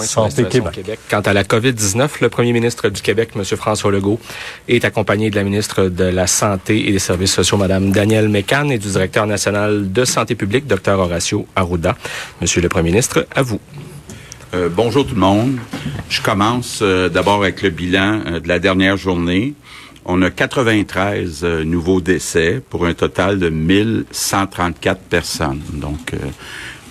[0.00, 0.72] Santé Québec.
[0.72, 1.00] Québec.
[1.10, 3.44] Quant à la COVID-19, le premier ministre du Québec, M.
[3.44, 4.18] François Legault,
[4.66, 8.70] est accompagné de la ministre de la Santé et des Services sociaux, Mme Danielle Mécan,
[8.70, 11.94] et du directeur national de santé publique, Dr Horacio Arruda.
[12.40, 13.60] Monsieur le premier ministre, à vous.
[14.54, 15.58] Euh, bonjour tout le monde.
[16.08, 19.52] Je commence euh, d'abord avec le bilan euh, de la dernière journée.
[20.06, 25.60] On a 93 nouveaux décès pour un total de 1134 personnes.
[25.74, 26.14] Donc,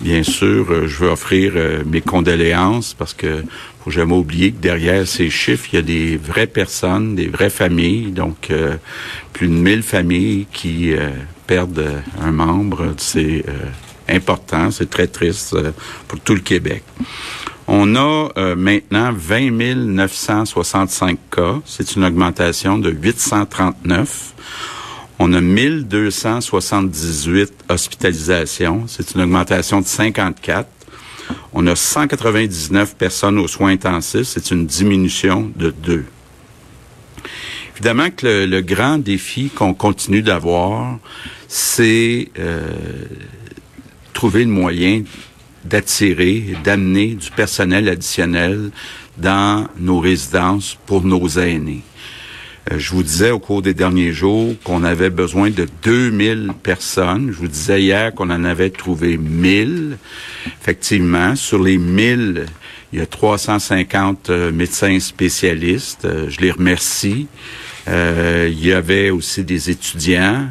[0.01, 3.43] bien sûr, euh, je veux offrir euh, mes condoléances parce que
[3.83, 7.49] faut jamais oublier que derrière ces chiffres, il y a des vraies personnes, des vraies
[7.49, 8.75] familles, donc euh,
[9.33, 10.93] plus de 1000 familles qui
[11.47, 12.93] perdent un membre.
[12.97, 13.43] C'est
[14.07, 15.57] important, c'est très triste
[16.07, 16.83] pour tout le Québec.
[17.67, 21.55] On a maintenant 20 965 cas.
[21.65, 24.33] C'est une augmentation de 839.
[25.23, 28.85] On a 1278 hospitalisations.
[28.87, 30.67] C'est une augmentation de 54.
[31.53, 34.23] On a 199 personnes aux soins intensifs.
[34.23, 36.05] C'est une diminution de 2.
[37.75, 40.97] Évidemment que le, grand défi qu'on continue d'avoir,
[41.47, 42.65] c'est euh,
[44.13, 45.03] trouver le moyen
[45.63, 48.71] d'attirer, d'amener du personnel additionnel
[49.19, 51.83] dans nos résidences pour nos aînés.
[52.71, 57.31] Euh, je vous disais au cours des derniers jours qu'on avait besoin de 2000 personnes.
[57.31, 59.97] Je vous disais hier qu'on en avait trouvé 1000.
[60.61, 62.45] Effectivement, sur les 1000,
[62.93, 66.05] il y a 350 euh, médecins spécialistes.
[66.05, 67.27] Euh, je les remercie.
[67.87, 70.47] il y avait aussi des étudiants,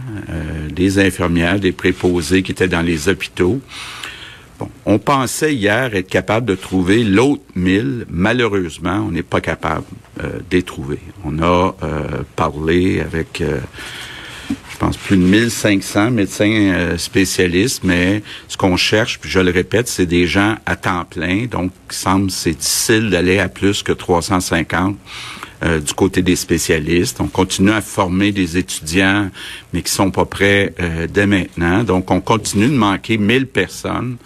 [0.68, 3.60] des infirmières, des préposés qui étaient dans les hôpitaux
[4.84, 8.04] on pensait hier être capable de trouver l'autre mille.
[8.10, 9.84] Malheureusement, on n'est pas capable
[10.24, 10.96] euh.
[11.24, 13.60] On a euh, parlé avec, euh,
[14.72, 19.88] je pense, plus de 1500 médecins spécialistes, mais ce qu'on cherche, puis je le répète,
[19.88, 21.46] c'est des gens à temps plein.
[21.46, 24.96] Donc, il semble c'est difficile d'aller à plus que 350
[25.62, 27.20] du côté des spécialistes.
[27.20, 29.28] On continue à former des étudiants,
[29.74, 30.74] mais qui sont pas prêts
[31.12, 31.84] dès maintenant.
[31.84, 34.16] Donc, on continue de manquer 1000 personnes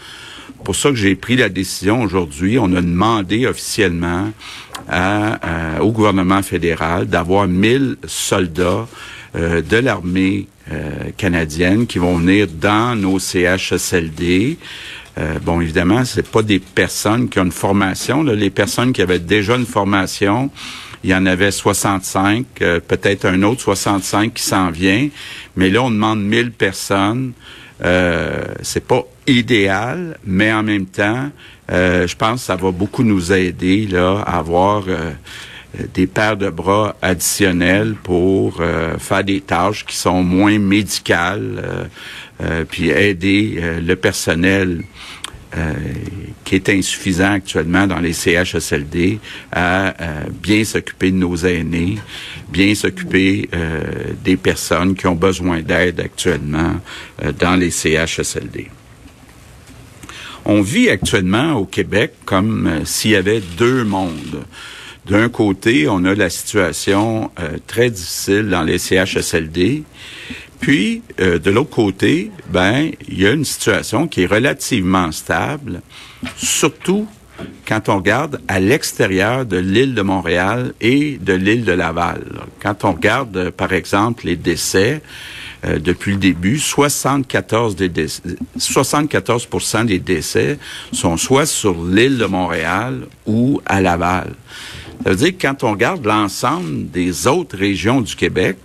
[0.65, 2.59] pour ça que j'ai pris la décision aujourd'hui.
[2.59, 4.33] On a demandé officiellement
[5.81, 8.87] au gouvernement fédéral d'avoir 1000 soldats
[9.37, 14.57] euh, de l'armée euh, canadienne qui vont venir dans nos CHSLD.
[15.19, 18.23] Euh, bon, évidemment, c'est pas des personnes qui ont une formation.
[18.23, 20.51] Les personnes qui avaient déjà une formation,
[21.03, 22.47] il y en avait 65,
[22.87, 25.09] peut-être un autre 65 qui s'en vient.
[25.57, 27.33] Mais là, on demande 1000 personnes.
[27.85, 31.31] Euh, c'est pas idéal, mais en même temps,
[31.71, 35.13] euh, je pense que ça va beaucoup nous aider là à avoir euh,
[35.93, 41.89] des paires de bras additionnels pour euh, faire des tâches qui sont moins médicales,
[42.69, 44.83] puis aider le personnel
[46.45, 49.21] qui est insuffisant actuellement dans les CHSLD
[49.53, 49.95] à
[50.43, 51.99] bien s'occuper de nos aînés,
[52.49, 53.49] bien s'occuper
[54.25, 56.81] des personnes qui ont besoin d'aide actuellement
[57.39, 58.69] dans les CHSLD.
[60.47, 64.45] On vit actuellement au Québec comme euh, s'il y avait deux mondes.
[65.07, 69.85] D'un côté, on a la situation euh, très difficile dans les CHSLD.
[70.65, 75.83] Puis, euh, de l'autre côté, ben, il y a une situation qui est relativement stable,
[76.39, 77.07] surtout
[77.69, 82.25] quand on regarde à l'extérieur de l'île de Montréal et de l'île de Laval.
[82.63, 85.03] Quand on regarde, par exemple, les décès,
[85.67, 88.23] euh, depuis le début, 74 des décès,
[88.57, 89.49] 74
[89.85, 90.59] des décès
[90.93, 94.33] sont soit sur l'île de Montréal ou à Laval.
[95.03, 98.57] Ça veut dire que quand on regarde l'ensemble des autres régions du Québec,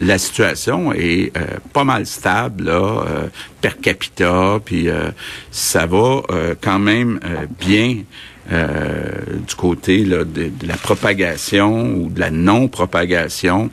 [0.00, 3.26] la situation est euh, pas mal stable là, euh,
[3.60, 4.88] per capita, puis
[5.50, 6.22] ça va
[6.60, 7.20] quand même
[7.58, 7.98] bien
[8.50, 13.70] du côté là, de, la propagation ou de la non-propagation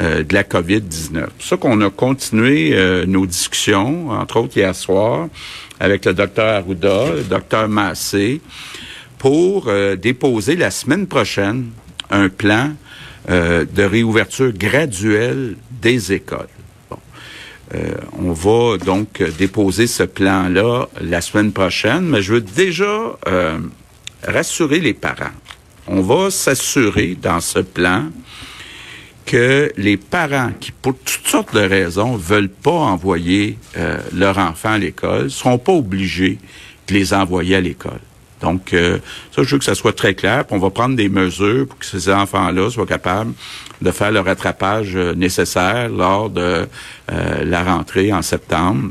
[0.00, 1.26] euh, de la COVID-19.
[1.38, 5.28] C'est ça qu'on a continué euh, nos discussions, entre autres hier soir,
[5.78, 8.40] avec le docteur Arruda, le docteur Massé,
[9.18, 11.66] pour euh, déposer la semaine prochaine
[12.10, 12.70] un plan
[13.28, 16.48] de réouverture graduelle des écoles.
[18.18, 23.16] on va donc déposer ce plan-là la semaine prochaine, mais je veux déjà
[24.26, 25.36] rassurer les parents.
[25.86, 28.10] On va s'assurer dans ce plan
[29.24, 34.72] que les parents qui, pour toutes sortes de raisons, veulent pas envoyer euh, leur enfant
[34.72, 36.38] à l'école, seront pas obligés
[36.88, 38.00] de les envoyer à l'école.
[38.42, 38.98] Donc, euh,
[39.34, 40.44] ça, je veux que ça soit très clair.
[40.50, 43.32] on va prendre des mesures pour que ces enfants-là soient capables
[43.80, 46.66] de faire le rattrapage euh, nécessaire lors de
[47.44, 48.90] la rentrée en septembre.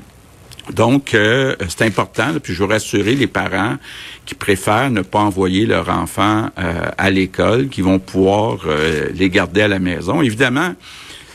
[0.72, 2.28] Donc, euh, c'est important.
[2.42, 3.78] puis je veux rassurer les parents
[4.26, 9.30] qui préfèrent ne pas envoyer leur enfant euh, à l'école, qui vont pouvoir euh, les
[9.30, 10.22] garder à la maison.
[10.22, 10.74] Évidemment,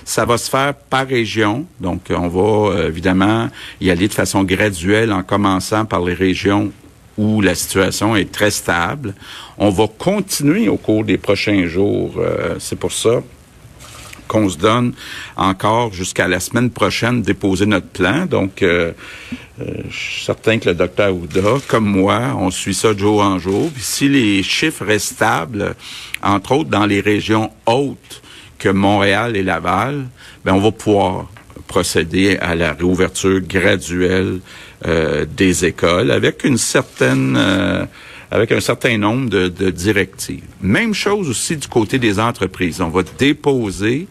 [0.04, 1.66] ça va se faire par région.
[1.80, 3.48] Donc, on va évidemment
[3.80, 6.70] y aller de façon graduelle en commençant par les régions
[7.18, 9.14] où la situation est très stable.
[9.58, 12.20] On va continuer au cours des prochains jours.
[12.58, 13.22] c'est pour ça
[14.26, 14.92] qu'on se donne
[15.36, 18.26] encore jusqu'à la semaine prochaine déposer notre plan.
[18.26, 18.92] Donc, euh,
[19.60, 23.20] euh, je suis certain que le docteur Ouda, comme moi, on suit ça de jour
[23.20, 23.70] en jour.
[23.78, 25.74] Si les chiffres restent stables,
[26.22, 28.22] entre autres dans les régions hautes
[28.58, 30.06] que Montréal et Laval,
[30.44, 31.26] ben on va pouvoir
[31.66, 34.40] procéder à la réouverture graduelle euh,
[34.84, 37.36] des écoles avec une certaine
[38.30, 40.44] avec un certain nombre de, de, directives.
[40.60, 42.80] Même chose aussi du côté des entreprises.
[42.80, 44.08] On va déposer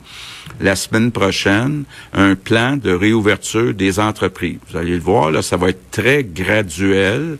[0.60, 1.84] la semaine prochaine
[2.14, 4.60] un plan de réouverture des entreprises.
[4.70, 7.38] Vous allez le voir, là, ça va être très graduel.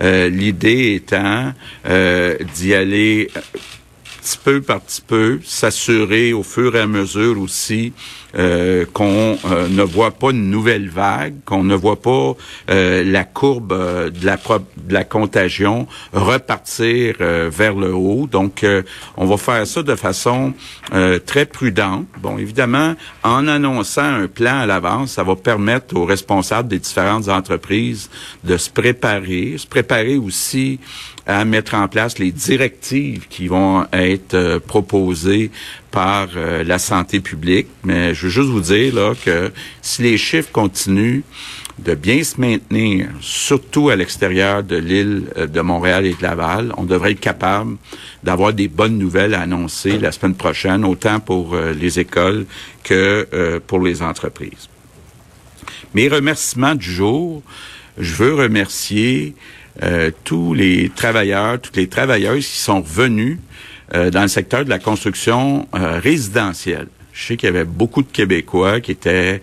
[0.00, 1.52] Euh, L'idée étant
[1.88, 3.30] euh, d'y aller
[4.24, 7.92] petit peu par petit peu, s'assurer au fur et à mesure aussi
[8.36, 12.32] euh, qu'on euh, ne voit pas une nouvelle vague, qu'on ne voit pas
[12.70, 18.26] euh, la courbe de la de la contagion repartir vers le haut.
[18.30, 18.66] Donc,
[19.16, 20.52] on va faire ça de façon
[21.26, 22.06] très prudente.
[22.20, 27.28] Bon, évidemment, en annonçant un plan à l'avance, ça va permettre aux responsables des différentes
[27.28, 28.10] entreprises
[28.42, 30.80] de se préparer, se préparer aussi
[31.26, 35.50] à mettre en place les directives qui vont être proposées
[35.94, 37.68] par euh, la santé publique.
[37.84, 41.22] Mais je veux juste vous dire là que si les chiffres continuent
[41.78, 46.72] de bien se maintenir, surtout à l'extérieur de l'île euh, de Montréal et de Laval,
[46.78, 47.76] on devrait être capable
[48.24, 52.44] d'avoir des bonnes nouvelles à annoncer la semaine prochaine, autant pour euh, les écoles
[52.82, 54.68] que pour les entreprises.
[55.94, 57.42] Mes remerciements du jour,
[57.96, 59.34] je veux remercier
[60.24, 63.38] tous les travailleurs, toutes les travailleuses qui sont venus
[63.92, 66.88] euh, dans le secteur de la construction euh, résidentielle.
[67.12, 69.42] Je sais qu'il y avait beaucoup de Québécois qui étaient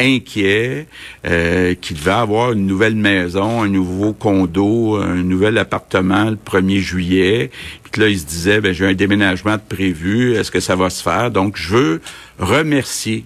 [0.00, 0.86] inquiets,
[1.26, 6.78] euh, qui devaient avoir une nouvelle maison, un nouveau condo, un nouvel appartement le 1er
[6.78, 7.50] juillet.
[7.92, 10.88] Puis là, ils se disaient, ben, j'ai un déménagement de prévu, est-ce que ça va
[10.88, 11.30] se faire?
[11.30, 12.00] Donc, je veux
[12.38, 13.24] remercier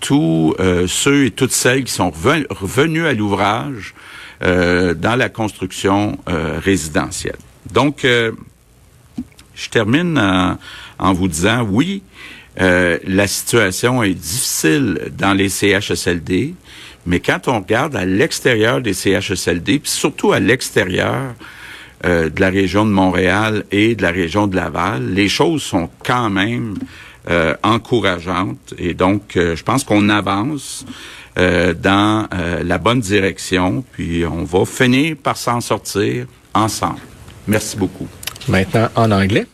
[0.00, 0.56] tous
[0.88, 3.94] ceux et toutes celles qui sont revenus à l'ouvrage
[4.42, 7.36] dans la construction résidentielle.
[7.72, 8.04] Donc,
[9.54, 10.58] je termine
[10.98, 12.02] en, vous disant, oui,
[12.60, 16.54] euh, la situation est difficile dans les CHSLD,
[17.06, 21.34] mais quand on regarde à l'extérieur des CHSLD, puis surtout à l'extérieur
[22.04, 25.88] euh, de la région de Montréal et de la région de Laval, les choses sont
[26.04, 26.74] quand même
[27.30, 28.74] euh, encourageantes.
[28.78, 30.84] Et donc, je pense qu'on avance
[31.36, 32.28] dans
[32.62, 37.00] la bonne direction, puis on va finir par s'en sortir ensemble.
[37.46, 38.06] Merci beaucoup.
[38.48, 39.46] Maintenant en anglais.